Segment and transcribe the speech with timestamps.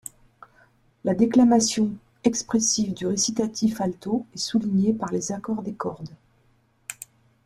[1.03, 1.91] La déclamation
[2.23, 6.09] expressive du récitatif alto est souligné par les accords des cordes.